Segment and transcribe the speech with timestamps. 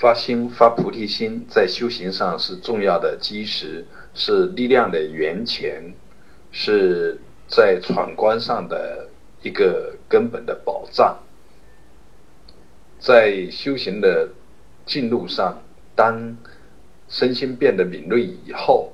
[0.00, 3.84] 发心发菩提心，在修行上是重要的基石，
[4.14, 5.92] 是力量的源泉，
[6.52, 9.08] 是在闯关上的
[9.42, 11.18] 一个根本的保障。
[13.00, 14.28] 在修行的
[14.86, 15.60] 进路上，
[15.96, 16.36] 当
[17.08, 18.92] 身心变得敏锐以后，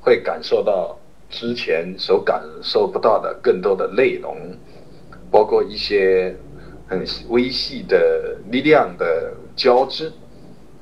[0.00, 0.96] 会感受到
[1.28, 4.56] 之前所感受不到的更多的内容，
[5.32, 6.36] 包括一些
[6.86, 10.12] 很微细的力量的交织。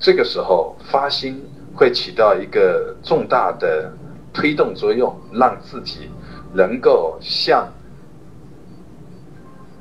[0.07, 1.43] 这个时候发心
[1.75, 3.93] 会起到一个重大的
[4.33, 6.09] 推动作用，让自己
[6.55, 7.69] 能够向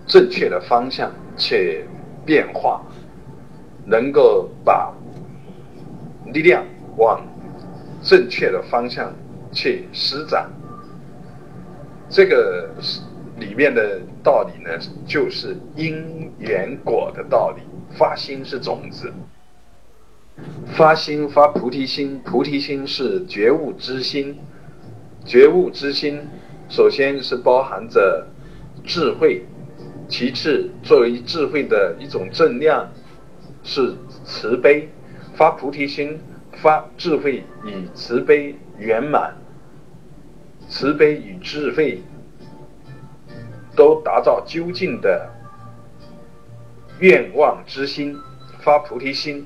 [0.07, 1.85] 正确的方向去
[2.25, 2.81] 变化，
[3.85, 4.91] 能够把
[6.34, 6.65] 力量
[6.98, 7.23] 往
[8.01, 9.13] 正确的方向
[9.51, 10.49] 去施展。
[12.09, 12.67] 这个
[13.37, 14.71] 里面的道理呢，
[15.05, 17.62] 就是因缘果的道理。
[17.95, 19.13] 发心是种子。
[20.67, 24.37] 发心发菩提心，菩提心是觉悟之心，
[25.26, 26.27] 觉悟之心
[26.68, 28.27] 首先是包含着
[28.84, 29.46] 智慧，
[30.09, 32.91] 其次作为智慧的一种正量
[33.63, 34.90] 是慈悲。
[35.35, 36.20] 发菩提心，
[36.62, 39.35] 发智慧与慈悲圆满，
[40.68, 42.02] 慈悲与智慧
[43.76, 45.29] 都达到究竟的
[46.99, 48.18] 愿望之心，
[48.59, 49.46] 发菩提心。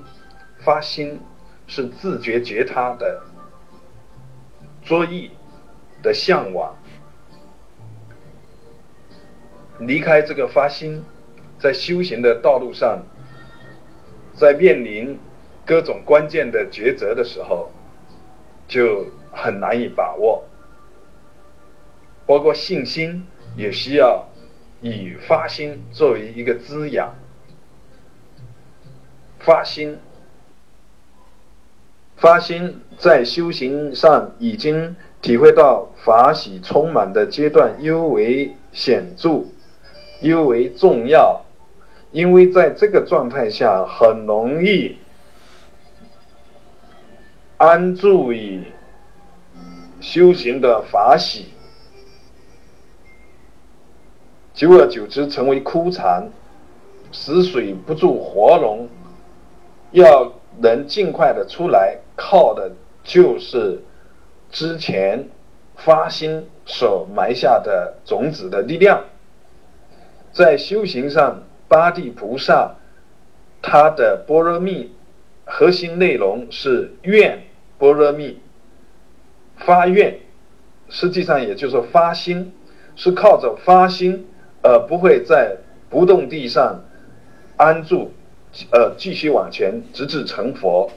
[0.69, 1.19] 发心
[1.65, 3.23] 是自觉觉他的
[4.83, 5.31] 作意
[6.03, 6.75] 的向往，
[9.79, 11.03] 离开这个发心，
[11.57, 13.03] 在修行的道路上，
[14.35, 15.17] 在面临
[15.65, 17.71] 各种关键的抉择的时候，
[18.67, 20.43] 就很难以把握。
[22.27, 23.25] 包括信心
[23.57, 24.23] 也需要
[24.81, 27.15] 以发心作为一个滋养，
[29.39, 29.97] 发心。
[32.19, 39.45] 发心在修行上已经体会到法喜充满的阶段，尤为显著，
[40.19, 41.41] 尤为重要，
[42.11, 44.97] 因为在这个状态下很容易
[47.55, 48.63] 安住于
[50.01, 51.45] 修行的法喜，
[54.53, 56.29] 久而久之成为枯禅，
[57.13, 58.89] 死水不住活龙，
[59.91, 61.97] 要能尽快的出来。
[62.19, 63.79] 靠的就是
[64.51, 65.29] 之前
[65.77, 69.05] 发心所埋下的种子的力量。
[70.33, 72.75] 在修行上，八地菩萨
[73.61, 74.91] 他的般若蜜
[75.45, 77.43] 核心内容是愿
[77.77, 78.37] 般若蜜，
[79.55, 80.19] 发愿，
[80.89, 82.51] 实际上也就是发心，
[82.97, 84.27] 是靠着发心
[84.61, 85.55] 而不会在
[85.89, 86.83] 不动地上
[87.55, 88.11] 安住，
[88.71, 90.91] 呃，继续往前，直至成佛。